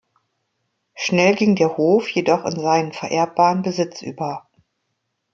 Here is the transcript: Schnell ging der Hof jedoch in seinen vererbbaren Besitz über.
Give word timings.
Schnell 0.95 1.35
ging 1.35 1.53
der 1.55 1.77
Hof 1.77 2.09
jedoch 2.09 2.43
in 2.45 2.59
seinen 2.59 2.91
vererbbaren 2.91 3.61
Besitz 3.61 4.01
über. 4.01 4.49